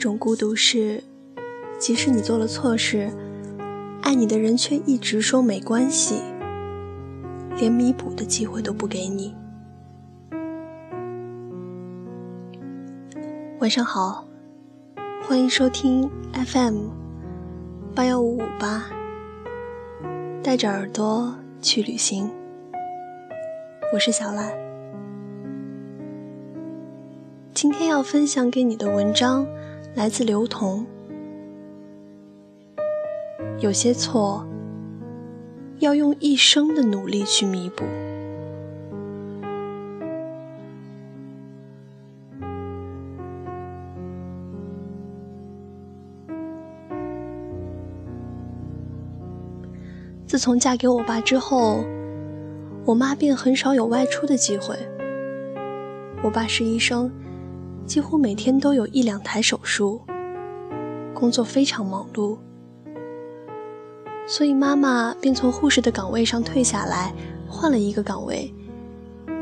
[0.00, 1.02] 一种孤独是，
[1.78, 3.10] 即使你做了错事，
[4.00, 6.22] 爱你的人却一直说没关系，
[7.58, 9.36] 连弥补的机会都不给你。
[13.58, 14.26] 晚上好，
[15.28, 16.86] 欢迎收听 FM
[17.94, 18.86] 八幺五五八，
[20.42, 22.30] 带着耳朵去旅行。
[23.92, 24.50] 我是小兰，
[27.52, 29.46] 今天要分享给你的文章。
[29.94, 30.86] 来自刘同，
[33.58, 34.46] 有些错
[35.80, 37.84] 要用一生的努力去弥补。
[50.26, 51.84] 自从嫁给我爸之后，
[52.86, 54.76] 我妈便很少有外出的机会。
[56.22, 57.10] 我爸是医生。
[57.90, 60.00] 几乎每天都有一两台手术，
[61.12, 62.38] 工作非常忙碌，
[64.28, 67.12] 所以妈妈便从护士的岗位上退下来，
[67.48, 68.54] 换了一个岗位，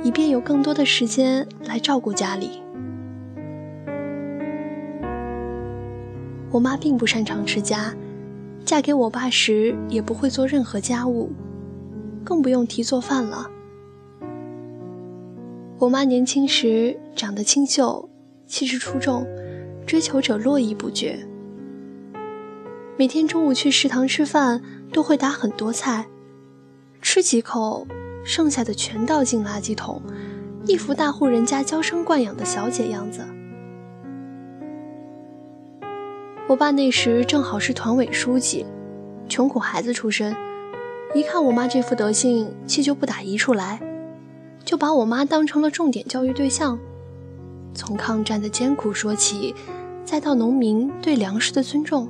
[0.03, 2.63] 以便有更多的时间来照顾家里。
[6.51, 7.95] 我妈并不擅长持家，
[8.65, 11.31] 嫁给我爸时也不会做任何家务，
[12.25, 13.51] 更不用提做饭了。
[15.79, 18.09] 我妈年轻时长得清秀。
[18.49, 19.27] 气质出众，
[19.87, 21.19] 追求者络绎不绝。
[22.97, 26.07] 每天中午去食堂吃饭，都会打很多菜，
[27.03, 27.87] 吃几口，
[28.25, 30.01] 剩下的全倒进垃圾桶，
[30.65, 33.21] 一副大户人家娇生惯养的小姐样子。
[36.49, 38.65] 我爸那时正好是团委书记，
[39.29, 40.35] 穷苦孩子出身，
[41.15, 43.79] 一看我妈这副德行，气就不打一处来，
[44.65, 46.79] 就把我妈当成了重点教育对象。
[47.79, 49.55] 从抗战的艰苦说起，
[50.05, 52.09] 再到农民对粮食的尊重，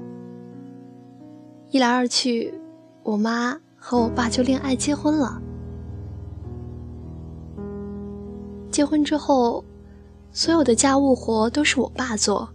[1.70, 2.54] 一来二去，
[3.02, 5.42] 我妈和我爸就恋爱结婚了。
[8.70, 9.62] 结婚之后，
[10.32, 12.48] 所有的家务活都是我爸做。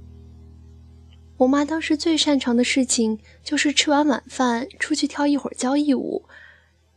[1.38, 6.24] 我妈当时最擅长的事情就是吃完晚饭出去跳一会儿交谊舞，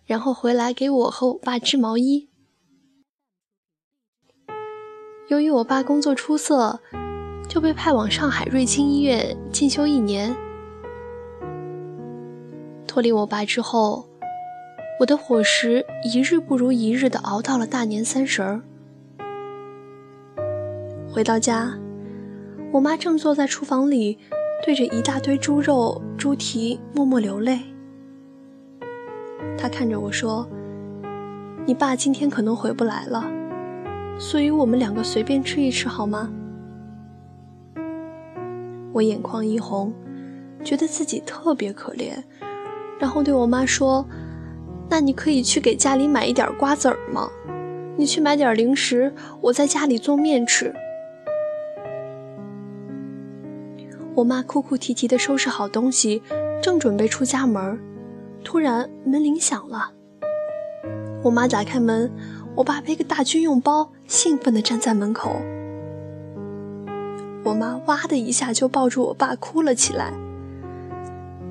[0.06, 2.31] 然后回来给我和我爸织毛衣。
[5.29, 6.79] 由于我爸工作出色，
[7.49, 10.33] 就被派往上海瑞金医院进修一年。
[12.87, 14.07] 脱离我爸之后，
[15.01, 18.63] 我的伙食一日不如一日的熬到了大年三十儿。
[21.11, 21.77] 回到家，
[22.73, 24.17] 我妈正坐在厨房里，
[24.65, 27.59] 对着一大堆猪肉、猪蹄默默流泪。
[29.59, 30.49] 她看着我说
[31.67, 33.25] ：“你爸今天可能回不来了。”
[34.19, 36.31] 所以我们两个随便吃一吃好吗？
[38.93, 39.93] 我眼眶一红，
[40.65, 42.12] 觉得自己特别可怜，
[42.99, 44.06] 然后对我妈说
[44.88, 47.28] ：“那你可以去给家里买一点瓜子儿吗？
[47.99, 49.12] 你去买点零食，
[49.43, 50.75] 我在家里做面吃。”
[54.15, 56.22] 我妈哭哭啼啼地收拾好东西，
[56.62, 57.78] 正准备出家门，
[58.43, 59.93] 突然门铃响了。
[61.22, 62.10] 我妈打开门。
[62.56, 65.37] 我爸背个大军用包，兴奋地站在门口。
[67.44, 70.15] 我妈哇的一下就抱住我爸哭了起来。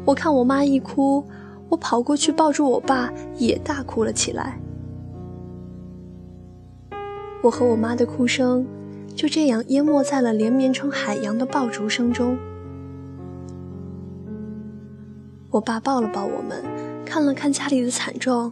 [0.03, 1.23] 我看我妈一哭，
[1.69, 4.59] 我跑过去抱住我爸，也大哭了起来。
[7.43, 8.65] 我和我妈的哭声
[9.15, 12.35] 就这样淹没在了连绵成海洋的爆竹声中。
[15.51, 16.63] 我爸抱了抱我们，
[17.05, 18.51] 看了看家里的惨状，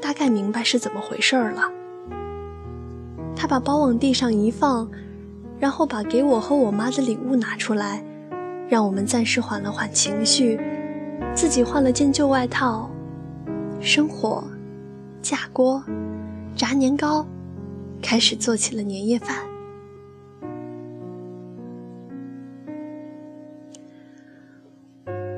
[0.00, 1.62] 大概明白是怎么回事了。
[3.36, 4.90] 他把包往地上一放，
[5.58, 8.04] 然后把给我和我妈的礼物拿出来，
[8.68, 10.60] 让我们暂时缓了缓情绪，
[11.34, 12.90] 自己换了件旧外套，
[13.80, 14.42] 生火、
[15.22, 15.82] 架锅、
[16.56, 17.24] 炸年糕，
[18.02, 19.36] 开始做起了年夜饭。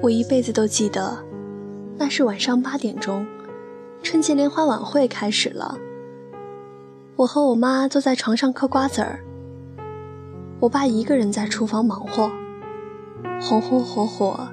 [0.03, 1.23] 我一辈子都记得，
[1.99, 3.27] 那是晚上八点钟，
[4.03, 5.77] 春节联欢晚会开始了。
[7.17, 9.21] 我和我妈坐在床上嗑瓜子儿，
[10.59, 12.31] 我爸一个人在厨房忙活，
[13.41, 14.49] 红红火火，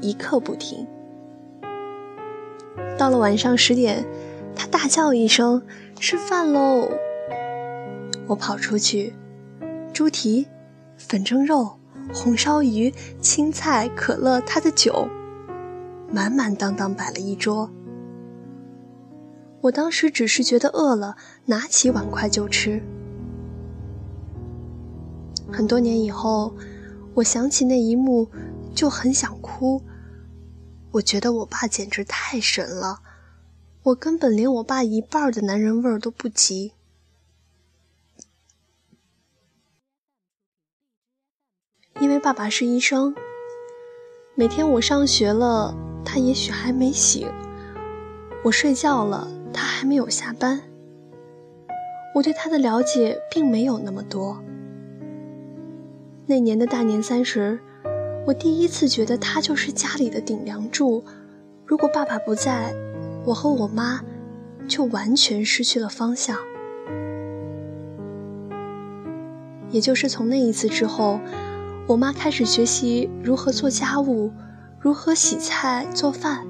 [0.00, 0.86] 一刻不停。
[2.98, 4.04] 到了晚上十点，
[4.56, 5.62] 他大叫一声
[6.00, 6.90] ：“吃饭喽！”
[8.26, 9.14] 我跑出去，
[9.92, 10.46] 猪蹄、
[10.96, 11.78] 粉蒸肉、
[12.12, 15.06] 红烧鱼、青菜、可乐，他的酒，
[16.12, 17.70] 满满当当摆了一桌。
[19.60, 21.16] 我当时只是觉得饿了，
[21.46, 22.82] 拿起碗筷就吃。
[25.50, 26.54] 很多年以后，
[27.14, 28.28] 我想起那一幕
[28.74, 29.82] 就很想哭。
[30.92, 33.00] 我觉得我爸简直太神了，
[33.82, 36.72] 我根本连我爸一半的男人味儿都不及。
[42.00, 43.14] 因为爸爸是医生，
[44.34, 47.26] 每天我上学了，他也许还没醒；
[48.44, 50.60] 我睡觉了，他还没有下班。
[52.14, 54.42] 我对他的了解并没有那么多。
[56.26, 57.58] 那年的大年三十，
[58.26, 61.04] 我第一次觉得他就是家里的顶梁柱。
[61.64, 62.74] 如果爸爸不在，
[63.24, 64.00] 我和我妈
[64.66, 66.36] 就完全失去了方向。
[69.70, 71.20] 也就是从那一次之后。
[71.86, 74.30] 我妈开始学习如何做家务，
[74.78, 76.46] 如何洗菜做饭。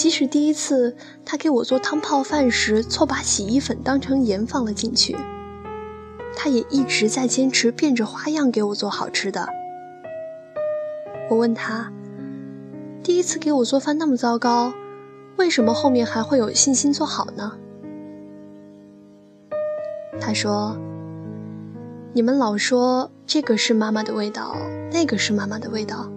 [0.00, 5.14] 即使第一次他给我做汤泡饭时错把洗衣粉当成盐放了进去，
[6.34, 9.46] 他也一直在坚持变着花样给我做好吃的。
[11.28, 11.92] 我问他，
[13.02, 14.72] 第一次给我做饭那么糟糕，
[15.36, 17.52] 为什么后面还会有信心做好呢？
[20.18, 20.78] 他说。
[22.14, 24.56] 你们老说这个是妈妈的味道，
[24.90, 26.10] 那个是妈妈的味道。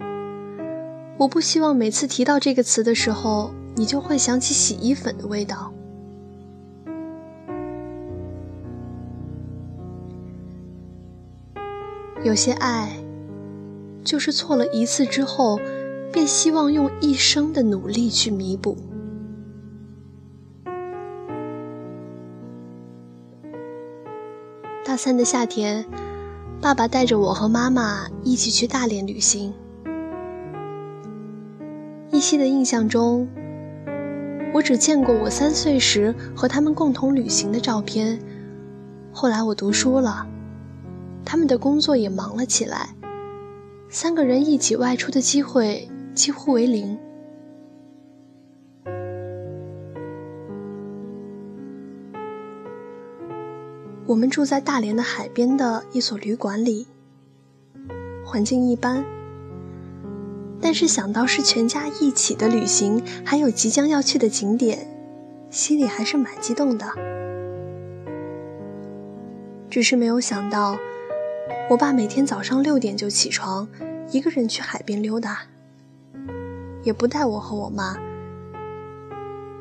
[1.18, 5.72] 我不希望每次提到这个词的时候，你就会想起洗衣粉的味道。
[12.22, 12.90] 有些爱，
[14.02, 15.60] 就是错了一次之后，
[16.10, 18.76] 便希望用一生的努力去弥补。
[24.86, 25.84] 大三的夏天，
[26.62, 29.52] 爸爸带着我和妈妈一起去大连旅行。
[32.10, 33.28] 依稀的印象中，
[34.54, 38.16] 我只见过我三岁时和他们共同旅行的照片。
[39.12, 40.24] 后来我读书了，
[41.24, 42.94] 他们的工作也忙了起来，
[43.88, 46.96] 三个人一起外出的机会几乎为零。
[54.06, 56.86] 我们住在大连的海边的一所旅馆里，
[58.24, 59.04] 环境一般，
[60.60, 64.88] 但是想到是全家一起的旅行，还有即将要去的景点，
[65.50, 66.86] 心里还是蛮激动的。
[69.68, 70.76] 只是没有想到，
[71.68, 73.68] 我爸每天早上六点就起床，
[74.10, 75.42] 一个人去海边溜达，
[76.82, 77.96] 也不带我和我妈，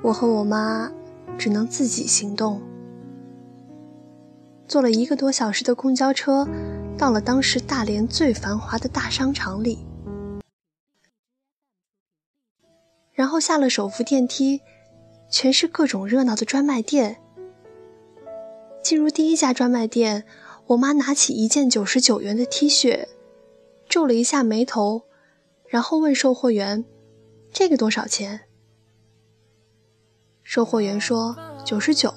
[0.01, 0.91] 我和我妈
[1.37, 2.61] 只能自己行动。
[4.67, 6.47] 坐了一个多小时的公交车，
[6.97, 9.79] 到了当时大连最繁华的大商场里，
[13.13, 14.61] 然后下了手扶电梯，
[15.29, 17.17] 全是各种热闹的专卖店。
[18.81, 20.25] 进入第一家专卖店，
[20.67, 23.07] 我妈拿起一件九十九元的 T 恤，
[23.87, 25.03] 皱了一下眉头，
[25.67, 26.83] 然后问售货员
[27.53, 28.41] ：“这个多少钱？”
[30.43, 32.11] 售货员说：“九十九。”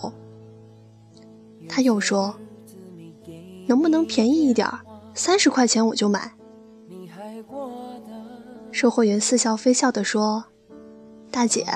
[1.69, 2.37] 他又说
[3.69, 4.69] ：“能不能便宜一点？
[5.15, 6.33] 三十块钱我就买。”
[8.73, 10.47] 售货员似笑非笑地说
[11.37, 11.67] ：“大姐，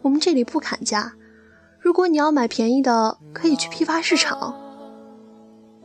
[0.00, 1.12] 我们这里不砍价。
[1.78, 4.54] 如果你要买便宜的，可以去批发市场。”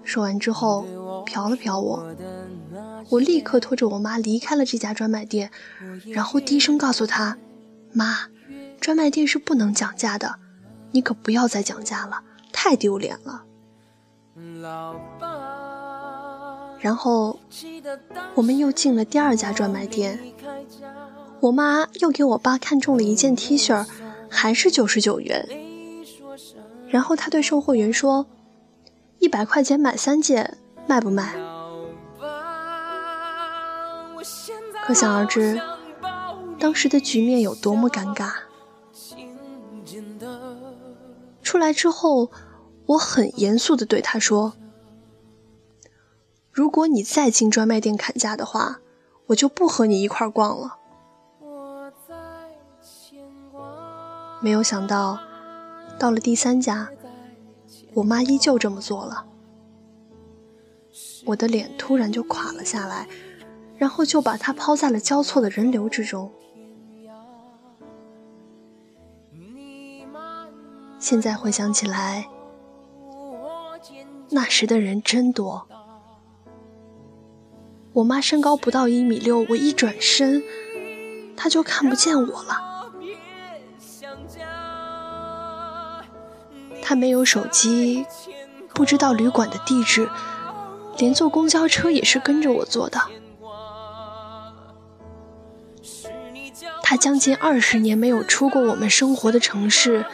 [0.01, 0.85] 说完之后，
[1.27, 2.15] 瞟了瞟我，
[3.09, 5.51] 我立刻拖着我妈离开了这家专卖店，
[6.05, 7.37] 然后低声告诉她
[7.91, 8.29] ：“妈，
[8.79, 10.35] 专卖店是不能讲价的，
[10.91, 13.43] 你可不要再讲价了。”太丢脸了。
[16.79, 17.37] 然后
[18.35, 20.17] 我们又进了第二家专卖店，
[21.41, 23.85] 我妈又给我爸看中了一件 T 恤，
[24.29, 25.49] 还是九十九元。
[26.87, 28.27] 然后她对售货员说
[29.17, 31.33] ：“一百块钱买三件，卖不卖？”
[34.85, 35.59] 可想而知，
[36.59, 38.33] 当时的局面有多么尴尬。
[41.41, 42.29] 出来之后，
[42.85, 44.53] 我很严肃地对他说
[46.53, 48.79] ：“如果你再进专卖店砍价的话，
[49.27, 50.77] 我就不和你一块逛了。”
[54.41, 55.19] 没有想到，
[55.99, 56.89] 到了第三家，
[57.93, 59.25] 我妈依旧这么做了。
[61.25, 63.07] 我的脸突然就垮了下来，
[63.77, 66.31] 然后就把她抛在了交错的人流之中。
[70.97, 72.27] 现在回想起来，
[74.29, 75.67] 那时的人真多。
[77.93, 80.41] 我妈身高不到一米六，我一转身，
[81.35, 82.70] 她就看不见我了。
[86.91, 88.05] 他没有手机，
[88.73, 90.09] 不知道旅馆的地址，
[90.97, 92.99] 连坐公交车也是跟着我坐的。
[96.83, 100.05] 他将近二十年没有出过我们生活的城市，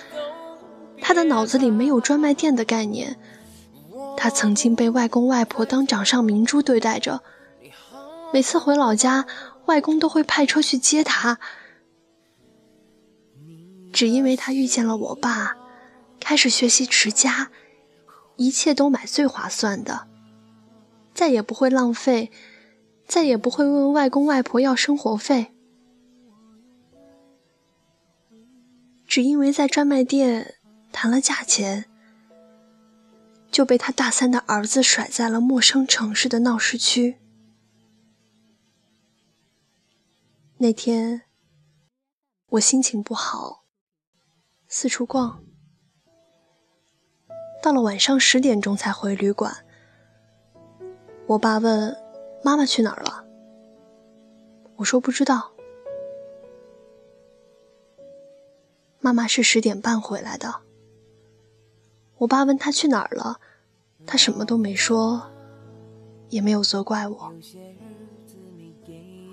[1.02, 3.18] 他的脑子里没有专卖店的概念。
[4.16, 7.24] 他曾经被外公外婆当掌上明珠对待着，
[8.32, 9.26] 每次回老家，
[9.66, 11.40] 外公都会派车去接他。
[13.92, 15.58] 只因为他遇见了我爸，
[16.28, 17.54] 开始学习持家，
[18.36, 20.10] 一切都买最划算的，
[21.14, 22.34] 再也不会浪费，
[23.08, 25.56] 再也不会问外公外婆要生活费。
[29.08, 30.56] 只因为在专卖店
[30.92, 31.86] 谈了价钱，
[33.50, 37.20] 就被他大三的儿子甩在了陌生城市的闹市区。
[40.58, 41.22] 那天，
[42.48, 43.64] 我心情不好，
[44.68, 45.47] 四处逛，
[47.68, 49.54] 到了晚上十点钟才回旅馆。
[51.26, 51.98] 我爸问
[52.42, 53.26] ：“妈妈去哪儿了？”
[54.78, 55.52] 我说：“不知道。”
[59.02, 60.62] 妈妈是十点半回来的。
[62.20, 63.42] 我爸问她去哪儿了，
[64.06, 65.30] 她什么都没说，
[66.30, 67.34] 也没有责怪我，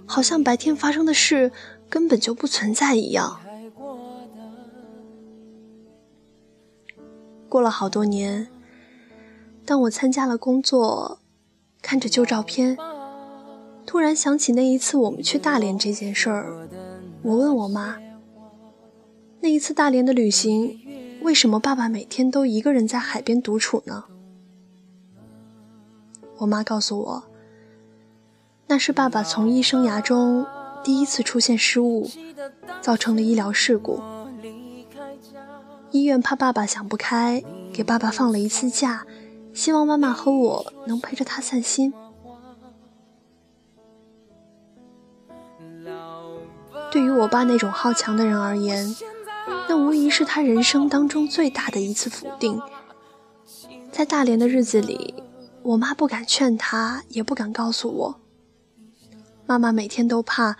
[0.08, 1.52] 好像白天发生的事
[1.88, 3.40] 根本就不存在一样。
[7.54, 8.48] 过了好多年，
[9.64, 11.20] 当我参加了工作，
[11.80, 12.76] 看着旧照片，
[13.86, 16.68] 突然想起那一次我们去大连这件事儿，
[17.22, 17.96] 我问我妈。
[19.38, 24.06] 那一次大连的旅行，为什么爸爸每天都一个人在海边独处呢？
[26.38, 27.24] 我妈告诉我，
[28.66, 30.44] 那是爸爸从医生涯中
[30.82, 32.10] 第一次出现失误，
[32.80, 34.00] 造成了医疗事故。
[35.94, 37.40] 医院怕爸爸想不开，
[37.72, 39.06] 给爸爸放了一次假，
[39.52, 41.94] 希望妈妈和我能陪着他散心。
[46.90, 48.92] 对于我爸那种好强的人而言，
[49.68, 52.60] 那无疑是他人生当中最大的一次否定。
[53.92, 55.14] 在大连的日子里，
[55.62, 58.20] 我妈不敢劝他，也不敢告诉我。
[59.46, 60.56] 妈妈每天都怕，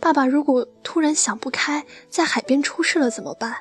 [0.00, 3.58] 爸爸如果突然想不开，在海边出事了怎么办？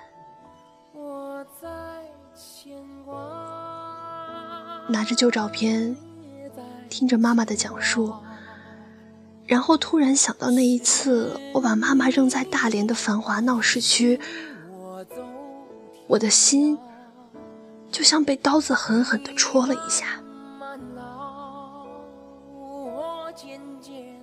[4.87, 5.95] 拿着旧照片，
[6.89, 8.13] 听着妈妈的讲述，
[9.47, 14.19] 然后突然想到那一次，我把妈妈扔在大连的繁华闹市区。
[16.07, 16.77] 我的心
[17.91, 20.21] 就像被刀子狠狠地戳了一下。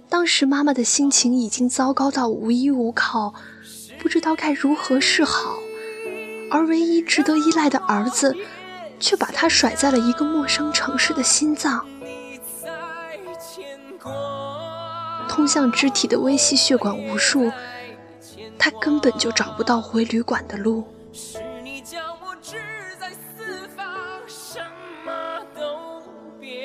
[0.08, 3.34] 当时妈妈的心情已经糟糕到无依无靠，
[3.98, 5.56] 不知道该如何是好，
[6.50, 8.36] 而唯一值得依赖的儿子，
[9.02, 11.84] 却把他甩在了一个陌生城市的心脏，
[15.28, 17.50] 通向肢体的微细血管无数，
[18.56, 20.86] 他根本就找不到回旅馆的路。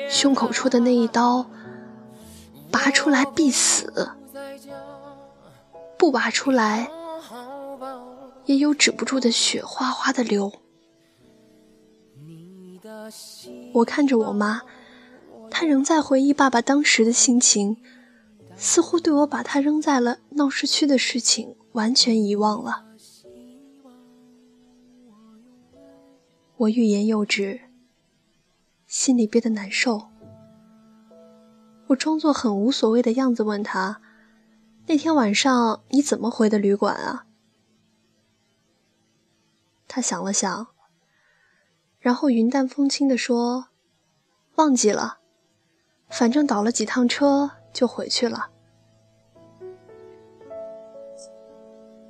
[0.08, 1.44] 胸口处的那一刀，
[2.70, 3.90] 拔出来必死；
[5.98, 6.88] 不拔出来，
[8.44, 10.52] 也有止不住的血哗哗的流。
[13.74, 14.62] 我看着我妈，
[15.50, 17.76] 她仍在回忆爸爸当时的心情，
[18.56, 22.84] 似乎对我把他扔在了闹市区的事情完全遗忘了。
[26.56, 27.60] 我欲言又止。
[28.86, 30.08] 心里憋得难受，
[31.88, 34.00] 我装作很无所谓的样子问他
[34.88, 37.26] ：“那天晚上你怎么回的旅馆啊？”
[39.86, 40.68] 他想了想，
[41.98, 43.68] 然后云淡风轻地说
[44.56, 45.18] ：“忘记了，
[46.08, 48.50] 反正倒了几趟车就回去了。”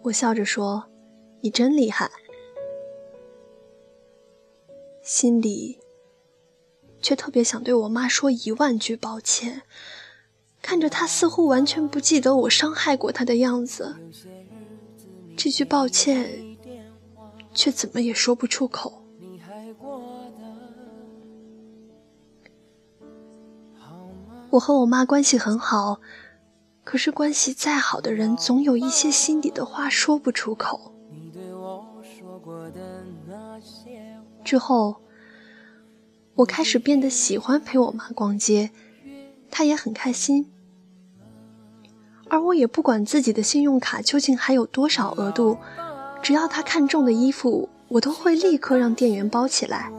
[0.03, 0.85] 我笑着说
[1.43, 2.11] ：“你真厉害。”
[5.03, 5.81] 心里。
[7.01, 9.63] 却特别想对我妈说一万句抱歉，
[10.61, 13.97] 看着她似乎完全不记得我伤害过她的样子，
[15.37, 16.59] 这句抱歉
[17.55, 19.05] 却怎么也说不出口。
[24.51, 26.01] 我和我妈关系很好，
[26.85, 30.93] 可是关系再好的人，总有一些心底的话说不出口。
[34.45, 34.97] 之后。
[36.39, 38.71] 我开始变得喜欢陪我妈逛街，
[39.51, 40.49] 她也很开心，
[42.29, 45.59] 而我也不管自己的信用卡究竟还有多少额度，
[46.23, 49.91] 只要她看中的衣服，我都会立刻让店员包起来，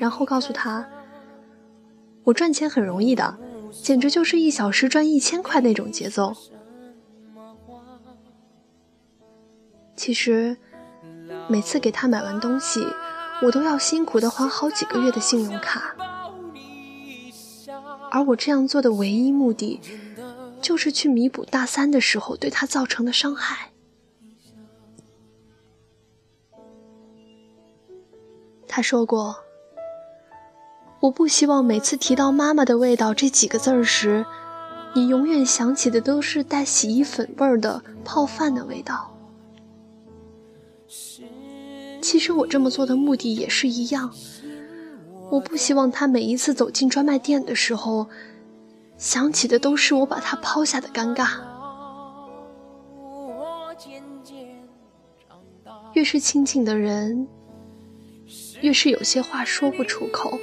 [0.00, 0.84] 然后告诉她，
[2.24, 3.38] 我赚钱很容易的，
[3.70, 6.34] 简直就是一小时赚一千块那种节奏。
[9.96, 10.56] 其实，
[11.48, 12.86] 每次给他买完东西，
[13.42, 15.96] 我都要辛苦的还好几个月的信用卡。
[18.10, 19.80] 而我这样做的唯一目的，
[20.62, 23.72] 就是去弥补大三的时候对他造成的伤害。
[28.66, 29.36] 他说过
[31.00, 34.26] ：“我不希望每次提到妈妈的味道这几个字儿时，
[34.94, 39.14] 你永远想起的都是带洗衣粉味儿的泡饭的味道。”
[42.00, 44.12] 其实我这么做的目的也是一样。
[45.30, 48.08] 我不希望他每一次走进专卖店的时候，
[48.96, 51.28] 想起的都是我把他抛下的尴尬。
[55.92, 57.28] 越是亲近的人，
[58.62, 60.38] 越是有些话说不出口。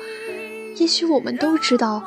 [0.76, 2.04] 也许我们都知道，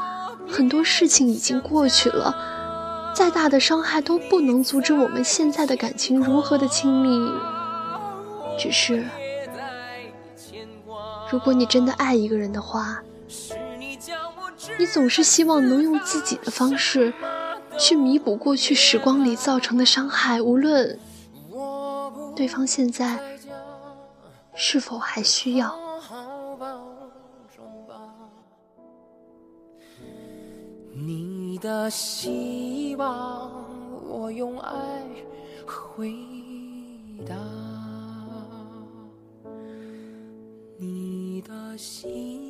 [0.49, 7.31] 很多事情已经过去了，再大的伤害都不能阻止我们现在的感情如何的亲密。
[8.59, 9.05] 只是。
[11.31, 13.03] 如果你真的爱一个人的话，
[14.79, 17.13] 你总是希望能用自己的方式
[17.79, 20.99] 去弥补过去时光里造成的伤害，无论
[22.35, 23.19] 对方现在
[24.55, 25.88] 是否还需要。
[31.09, 33.51] 你的希望，
[34.07, 35.03] 我用爱
[35.65, 36.15] 回
[37.27, 37.35] 答。
[40.77, 42.48] 你的心。